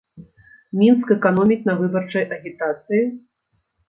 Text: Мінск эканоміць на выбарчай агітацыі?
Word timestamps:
Мінск 0.79 1.11
эканоміць 1.15 1.57
на 1.67 1.75
выбарчай 1.81 2.25
агітацыі? 2.39 3.03